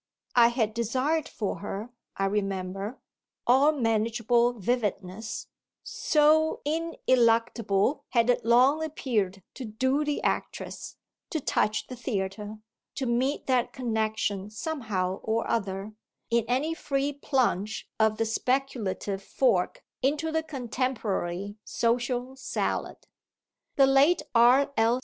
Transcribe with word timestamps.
I 0.35 0.47
had 0.47 0.73
desired 0.73 1.29
for 1.29 1.57
her, 1.59 1.91
I 2.17 2.25
remember, 2.25 2.97
all 3.45 3.71
manageable 3.71 4.53
vividness 4.53 5.45
so 5.83 6.63
ineluctable 6.65 8.05
had 8.09 8.31
it 8.31 8.43
long 8.43 8.83
appeared 8.83 9.43
to 9.53 9.65
"do 9.65 10.03
the 10.03 10.19
actress," 10.23 10.97
to 11.29 11.39
touch 11.39 11.85
the 11.85 11.95
theatre, 11.95 12.57
to 12.95 13.05
meet 13.05 13.45
that 13.45 13.73
connexion 13.73 14.49
somehow 14.49 15.17
or 15.19 15.47
other, 15.47 15.93
in 16.31 16.45
any 16.47 16.73
free 16.73 17.13
plunge 17.13 17.87
of 17.99 18.17
the 18.17 18.25
speculative 18.25 19.21
fork 19.21 19.83
into 20.01 20.31
the 20.31 20.41
contemporary 20.41 21.57
social 21.63 22.35
salad. 22.35 22.97
The 23.75 23.85
late 23.85 24.23
R. 24.33 24.73
L. 24.77 24.99